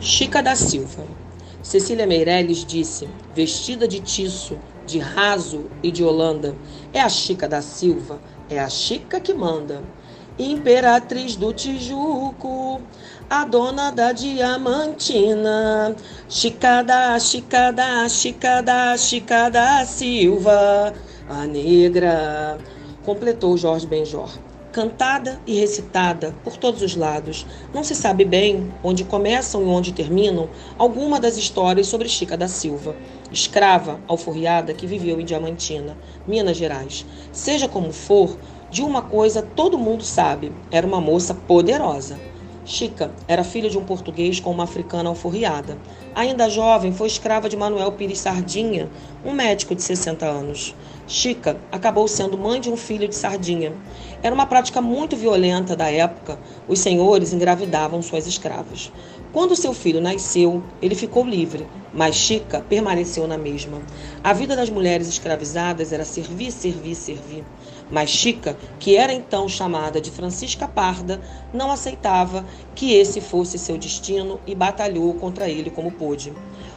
Chica 0.00 0.40
da 0.40 0.54
Silva. 0.54 1.04
Cecília 1.60 2.06
Meirelles 2.06 2.64
disse, 2.64 3.08
vestida 3.34 3.88
de 3.88 4.00
tiço, 4.00 4.56
de 4.86 5.00
raso 5.00 5.64
e 5.82 5.90
de 5.90 6.04
Holanda, 6.04 6.54
é 6.92 7.00
a 7.00 7.08
Chica 7.08 7.48
da 7.48 7.60
Silva, 7.60 8.20
é 8.48 8.60
a 8.60 8.68
Chica 8.68 9.20
que 9.20 9.34
manda. 9.34 9.82
Imperatriz 10.38 11.34
do 11.34 11.52
Tijuco, 11.52 12.80
a 13.28 13.44
dona 13.44 13.90
da 13.90 14.12
Diamantina, 14.12 15.96
Chica 16.28 16.82
da, 16.82 17.18
Chica 17.18 17.72
da, 17.72 18.08
Chica 18.08 18.60
da, 18.62 18.96
Chica 18.96 19.48
da 19.48 19.84
Silva, 19.84 20.94
a 21.28 21.44
negra, 21.44 22.56
completou 23.02 23.56
Jorge 23.56 23.88
Benjor 23.88 24.30
cantada 24.72 25.40
e 25.46 25.58
recitada 25.58 26.34
por 26.44 26.56
todos 26.56 26.82
os 26.82 26.94
lados. 26.94 27.46
Não 27.72 27.82
se 27.82 27.94
sabe 27.94 28.24
bem 28.24 28.72
onde 28.82 29.04
começam 29.04 29.62
e 29.62 29.66
onde 29.66 29.92
terminam 29.92 30.48
alguma 30.76 31.18
das 31.18 31.36
histórias 31.36 31.86
sobre 31.86 32.08
Chica 32.08 32.36
da 32.36 32.48
Silva, 32.48 32.94
escrava 33.32 34.00
alforriada 34.06 34.74
que 34.74 34.86
viveu 34.86 35.20
em 35.20 35.24
Diamantina, 35.24 35.96
Minas 36.26 36.56
Gerais. 36.56 37.06
Seja 37.32 37.68
como 37.68 37.92
for, 37.92 38.38
de 38.70 38.82
uma 38.82 39.02
coisa 39.02 39.42
todo 39.42 39.78
mundo 39.78 40.04
sabe: 40.04 40.52
era 40.70 40.86
uma 40.86 41.00
moça 41.00 41.34
poderosa. 41.34 42.27
Chica 42.68 43.10
era 43.26 43.42
filha 43.42 43.70
de 43.70 43.78
um 43.78 43.84
português 43.84 44.40
com 44.40 44.50
uma 44.50 44.64
africana 44.64 45.08
alforriada. 45.08 45.78
Ainda 46.14 46.50
jovem, 46.50 46.92
foi 46.92 47.06
escrava 47.06 47.48
de 47.48 47.56
Manuel 47.56 47.92
Pires 47.92 48.18
Sardinha, 48.18 48.90
um 49.24 49.32
médico 49.32 49.74
de 49.74 49.82
60 49.82 50.26
anos. 50.26 50.74
Chica 51.06 51.56
acabou 51.72 52.06
sendo 52.06 52.36
mãe 52.36 52.60
de 52.60 52.68
um 52.68 52.76
filho 52.76 53.08
de 53.08 53.14
Sardinha. 53.14 53.72
Era 54.22 54.34
uma 54.34 54.44
prática 54.44 54.82
muito 54.82 55.16
violenta 55.16 55.74
da 55.74 55.90
época. 55.90 56.38
Os 56.68 56.80
senhores 56.80 57.32
engravidavam 57.32 58.02
suas 58.02 58.26
escravas. 58.26 58.92
Quando 59.30 59.54
seu 59.54 59.74
filho 59.74 60.00
nasceu, 60.00 60.62
ele 60.80 60.94
ficou 60.94 61.22
livre, 61.22 61.66
mas 61.92 62.16
Chica 62.16 62.64
permaneceu 62.66 63.26
na 63.26 63.36
mesma. 63.36 63.82
A 64.24 64.32
vida 64.32 64.56
das 64.56 64.70
mulheres 64.70 65.06
escravizadas 65.06 65.92
era 65.92 66.02
servir, 66.02 66.50
servir, 66.50 66.94
servir. 66.94 67.44
Mas 67.90 68.08
Chica, 68.08 68.56
que 68.78 68.96
era 68.96 69.12
então 69.12 69.46
chamada 69.46 70.00
de 70.00 70.10
Francisca 70.10 70.66
Parda, 70.66 71.20
não 71.52 71.70
aceitava 71.70 72.46
que 72.74 72.94
esse 72.94 73.20
fosse 73.20 73.58
seu 73.58 73.76
destino 73.76 74.40
e 74.46 74.54
batalhou 74.54 75.12
contra 75.14 75.48
ele 75.48 75.70
como 75.70 75.92
pôde. 75.92 76.32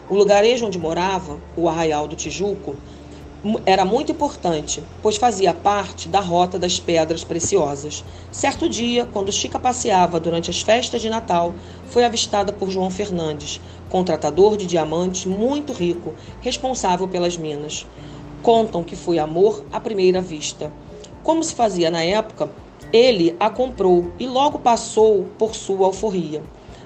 O 0.09 0.16
lugarejo 0.16 0.66
onde 0.66 0.77
morava, 0.77 1.39
o 1.55 1.69
Arraial 1.69 2.05
do 2.05 2.17
Tijuco, 2.17 2.75
era 3.66 3.83
muito 3.83 4.11
importante, 4.11 4.83
pois 5.02 5.17
fazia 5.17 5.52
parte 5.53 6.07
da 6.07 6.19
rota 6.19 6.59
das 6.59 6.79
pedras 6.79 7.23
preciosas. 7.23 8.03
Certo 8.31 8.69
dia, 8.69 9.05
quando 9.05 9.31
Chica 9.31 9.57
passeava 9.57 10.19
durante 10.19 10.52
as 10.52 10.61
festas 10.61 11.02
de 11.02 11.09
Natal, 11.09 11.55
foi 11.92 12.06
avistada 12.06 12.53
por 12.53 12.70
João 12.70 12.89
Fernandes, 12.89 13.59
contratador 13.89 14.56
de 14.56 14.66
diamantes 14.66 15.25
muito 15.25 15.73
rico, 15.73 16.14
responsável 16.39 17.08
pelas 17.08 17.38
minas. 17.38 17.86
Contam 18.42 18.84
que 18.84 18.95
foi 18.95 19.20
amor 19.20 19.64
à 19.72 19.80
primeira 19.80 20.22
vista. 20.22 20.72
Como 21.22 21.44
se 21.44 21.53
fazia 21.53 21.92
na 21.92 22.02
época, 22.02 22.50
ele 22.94 23.36
a 23.39 23.50
comprou 23.50 24.12
e 24.17 24.25
logo 24.25 24.58
passou 24.58 25.25
por 25.38 25.53
sua 25.53 25.86
alforria. 25.86 26.42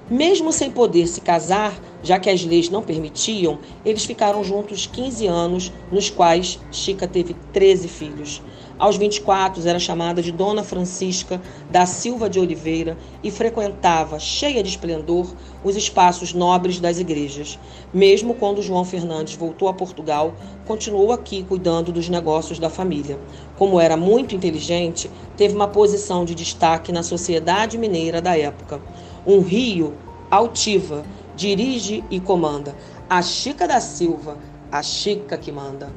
Mesmo 0.10 0.54
sem 0.54 0.70
poder 0.70 1.08
se 1.08 1.20
casar, 1.20 1.82
já 2.04 2.20
que 2.20 2.30
as 2.30 2.46
leis 2.46 2.70
não 2.70 2.84
permitiam, 2.84 3.58
eles 3.84 4.06
ficaram 4.06 4.44
juntos 4.44 4.86
15 4.86 5.26
anos, 5.26 5.74
nos 5.92 6.12
quais 6.12 6.60
Chica 6.72 7.08
teve 7.08 7.36
13 7.52 7.88
filhos. 7.88 8.40
Aos 8.78 8.98
24, 8.98 9.68
era 9.68 9.80
chamada 9.80 10.22
de 10.22 10.32
Dona 10.32 10.62
Francisca 10.62 11.42
da 11.72 11.88
Silva 11.88 12.30
de 12.30 12.40
Oliveira 12.40 12.96
e 13.24 13.32
frequentava, 13.32 14.20
cheia 14.20 14.62
de 14.62 14.70
esplendor, 14.70 15.34
os 15.64 15.76
espaços 15.76 16.36
nobres 16.36 16.80
das 16.80 17.00
igrejas. 17.00 17.58
Mesmo 17.92 18.36
quando 18.36 18.62
João 18.62 18.86
Fernandes 18.86 19.36
voltou 19.36 19.70
a 19.70 19.74
Portugal, 19.74 20.36
continuou 20.68 21.14
aqui 21.14 21.42
cuidando 21.42 21.92
dos 21.92 22.10
negócios 22.10 22.60
da 22.60 22.70
família. 22.70 23.18
Como 23.58 23.80
era 23.80 23.98
muito 23.98 24.36
inteligente, 24.36 25.10
teve 25.36 25.56
uma 25.56 25.70
posição 25.70 26.26
de 26.26 26.36
destaque 26.36 26.92
na 26.92 27.02
sociedade 27.02 27.78
mineira 27.78 28.22
da 28.22 28.38
época. 28.38 28.82
Um 29.26 29.42
rio 29.42 29.96
altiva 30.30 31.04
dirige 31.36 32.04
e 32.12 32.20
comanda. 32.20 32.76
A 33.10 33.22
Chica 33.22 33.68
da 33.68 33.80
Silva, 33.80 34.38
a 34.72 34.84
Chica 34.84 35.38
que 35.38 35.52
manda. 35.52 35.92